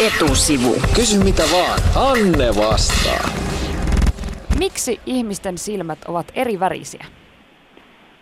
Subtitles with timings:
[0.00, 0.74] Etusivu.
[0.94, 3.30] Kysy mitä vaan, Anne vastaa.
[4.58, 7.04] Miksi ihmisten silmät ovat eri värisiä?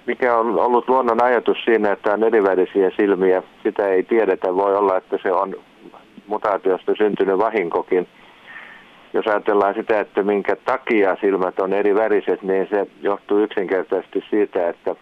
[0.06, 4.54] Mikä on ollut luonnon ajatus siinä, että on erivärisiä silmiä, sitä ei tiedetä.
[4.54, 5.54] Voi olla, että se on
[6.26, 8.08] mutaatiosta syntynyt vahinkokin.
[9.12, 14.68] Jos ajatellaan sitä, että minkä takia silmät on eri väriset, niin se johtuu yksinkertaisesti siitä,
[14.68, 14.94] että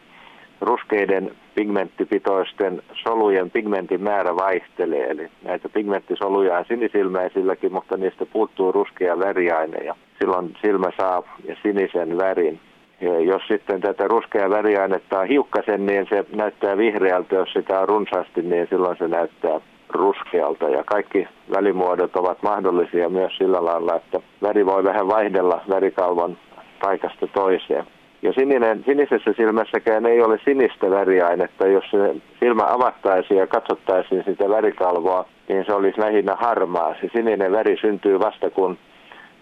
[0.60, 5.10] ruskeiden pigmenttipitoisten solujen pigmentin määrä vaihtelee.
[5.10, 11.22] Eli näitä pigmenttisoluja on sinisilmäisilläkin, mutta niistä puuttuu ruskea väriaine ja silloin silmä saa
[11.62, 12.60] sinisen värin.
[13.00, 17.34] Ja jos sitten tätä ruskea väriainetta on hiukkasen, niin se näyttää vihreältä.
[17.34, 20.68] Jos sitä on runsaasti, niin silloin se näyttää ruskealta.
[20.68, 26.36] Ja kaikki välimuodot ovat mahdollisia myös sillä lailla, että väri voi vähän vaihdella värikalvon
[26.82, 27.84] paikasta toiseen.
[28.22, 31.66] Ja sininen, sinisessä silmässäkään ei ole sinistä väriainetta.
[31.66, 36.94] Jos se silmä avattaisiin ja katsottaisiin sitä värikalvoa, niin se olisi lähinnä harmaa.
[37.00, 38.78] Se sininen väri syntyy vasta kun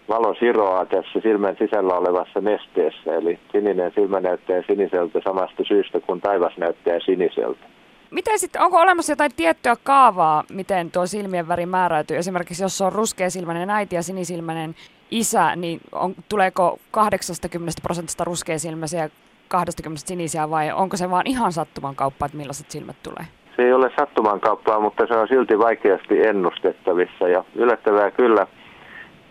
[0.09, 3.15] valo siroaa tässä silmän sisällä olevassa nesteessä.
[3.15, 7.65] Eli sininen silmä näyttää siniseltä samasta syystä kuin taivas näyttää siniseltä.
[8.11, 12.17] Miten sitten, onko olemassa jotain tiettyä kaavaa, miten tuo silmien väri määräytyy?
[12.17, 14.75] Esimerkiksi jos on ruskeasilmäinen äiti ja sinisilmäinen
[15.11, 19.09] isä, niin on, tuleeko 80 prosentista ruskeasilmäisiä ja
[19.47, 23.25] 20 sinisiä vai onko se vaan ihan sattuman kauppa, että millaiset silmät tulee?
[23.55, 28.47] Se ei ole sattuman kauppaa, mutta se on silti vaikeasti ennustettavissa ja yllättävää kyllä,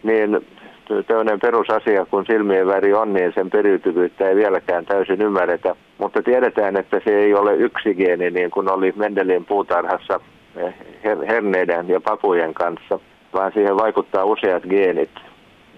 [0.02, 0.46] niin
[1.06, 5.76] tämmöinen perusasia, kun silmien väri on, niin sen periytyvyyttä ei vieläkään täysin ymmärretä.
[5.98, 10.20] Mutta tiedetään, että se ei ole yksi geeni, niin kuin oli Mendelin puutarhassa
[10.56, 10.74] eh,
[11.28, 12.98] herneiden ja papujen kanssa,
[13.32, 15.10] vaan siihen vaikuttaa useat geenit.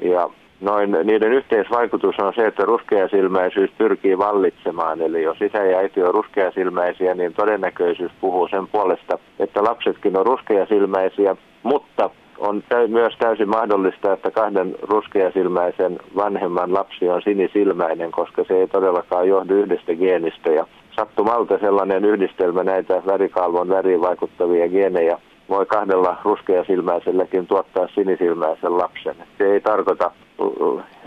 [0.00, 5.02] Ja noin, niiden yhteisvaikutus on se, että ruskeasilmäisyys pyrkii vallitsemaan.
[5.02, 10.26] Eli jos isä ja äiti on ruskeasilmäisiä, niin todennäköisyys puhuu sen puolesta, että lapsetkin on
[10.26, 12.10] ruskeasilmäisiä, mutta
[12.42, 19.28] on myös täysin mahdollista, että kahden ruskeasilmäisen vanhemman lapsi on sinisilmäinen, koska se ei todellakaan
[19.28, 20.50] johdu yhdestä geenistä.
[20.50, 20.66] Ja
[20.96, 29.16] sattumalta sellainen yhdistelmä näitä värikalvon väriin vaikuttavia geenejä voi kahdella ruskeasilmäiselläkin tuottaa sinisilmäisen lapsen.
[29.38, 30.10] Se ei tarkoita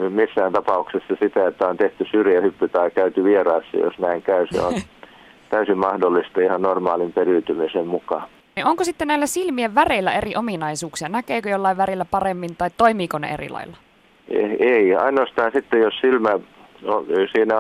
[0.09, 4.47] missään tapauksessa sitä, että on tehty syrjähyppy tai käyty vieraassa, jos näin käy.
[4.51, 4.73] Se on
[5.49, 8.27] täysin mahdollista ihan normaalin periytymisen mukaan.
[8.63, 11.09] Onko sitten näillä silmien väreillä eri ominaisuuksia?
[11.09, 13.77] Näkeekö jollain värillä paremmin tai toimiiko ne eri lailla?
[14.59, 16.29] Ei, ainoastaan sitten jos silmä,
[16.81, 17.05] no,
[17.35, 17.55] siinä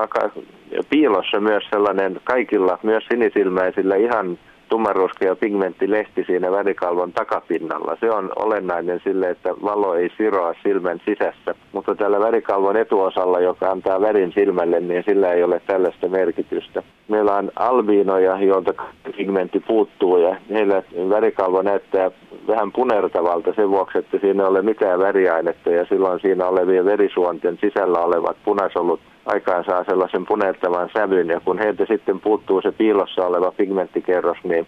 [0.89, 4.39] piilossa myös sellainen kaikilla, myös sinisilmäisillä ihan
[4.69, 7.97] tummanruskea pigmenttilehti siinä värikalvon takapinnalla.
[7.99, 11.55] Se on olennainen sille, että valo ei siroa silmän sisässä.
[11.71, 16.83] Mutta tällä värikalvon etuosalla, joka antaa värin silmälle, niin sillä ei ole tällaista merkitystä.
[17.07, 18.73] Meillä on albiinoja, joilta
[19.17, 22.11] pigmentti puuttuu ja heillä värikalvo näyttää
[22.47, 27.57] vähän punertavalta sen vuoksi, että siinä ei ole mitään väriainetta ja silloin siinä olevien verisuonten
[27.61, 31.27] sisällä olevat punasolut aikaan saa sellaisen punertavan sävyn.
[31.27, 34.67] Ja kun heiltä sitten puuttuu se piilossa oleva pigmenttikerros, niin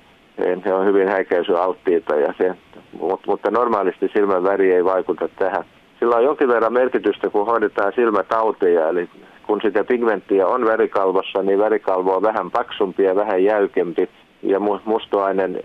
[0.65, 2.55] he on hyvin häikäisyauttiita, ja se,
[3.27, 5.63] mutta normaalisti silmän väri ei vaikuta tähän.
[5.99, 9.09] Sillä on jonkin verran merkitystä, kun hoidetaan silmätauteja, eli
[9.47, 14.09] kun sitä pigmenttiä on värikalvossa, niin värikalvo on vähän paksumpi ja vähän jäykempi,
[14.43, 15.63] ja mustoainen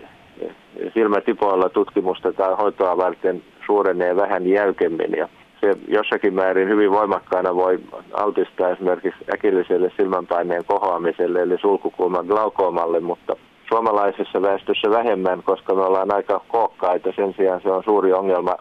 [0.93, 5.11] silmätipoilla tutkimusta tai hoitoa varten suurenee vähän jäykemmin.
[5.17, 5.27] Ja
[5.61, 7.79] se jossakin määrin hyvin voimakkaana voi
[8.13, 13.35] altistaa esimerkiksi äkilliselle silmänpaineen kohoamiselle eli sulkukulman glaukoomalle, mutta
[13.69, 17.13] suomalaisessa väestössä vähemmän, koska me ollaan aika kookkaita.
[17.15, 18.55] Sen sijaan se on suuri ongelma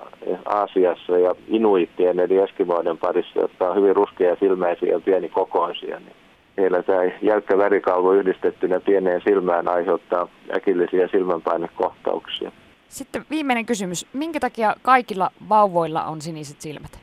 [0.44, 5.98] Aasiassa ja inuittien eli eskimoiden parissa, jotka on hyvin ruskea silmäisiä ja pienikokoisia.
[5.98, 6.16] Niin
[6.56, 12.52] heillä tämä jäykkä värikalvo yhdistettynä pieneen silmään aiheuttaa äkillisiä silmänpainekohtauksia.
[12.88, 14.06] Sitten viimeinen kysymys.
[14.12, 17.00] Minkä takia kaikilla vauvoilla on siniset silmät?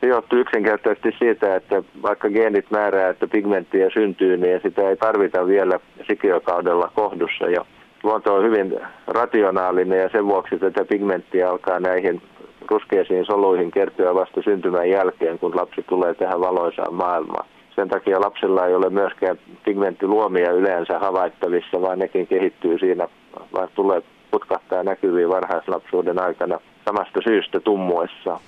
[0.00, 5.46] Se johtuu yksinkertaisesti siitä, että vaikka geenit määrää, että pigmenttiä syntyy, niin sitä ei tarvita
[5.46, 7.44] vielä sikiökaudella kohdussa.
[7.44, 7.64] Ja
[8.02, 12.22] luonto on hyvin rationaalinen ja sen vuoksi tätä pigmenttiä alkaa näihin
[12.70, 17.46] ruskeisiin soluihin kertyä vasta syntymän jälkeen, kun lapsi tulee tähän valoisaan maailmaan.
[17.78, 23.08] Sen takia lapsilla ei ole myöskään pigmenttiluomia yleensä havaittavissa, vaan nekin kehittyy siinä,
[23.52, 28.40] vaan tulee putkahtaa näkyviin varhaislapsuuden aikana samasta syystä tummuessa.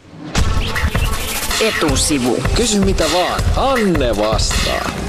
[1.68, 2.36] Etusivu.
[2.56, 4.99] Kysy mitä vaan, Anne vastaa.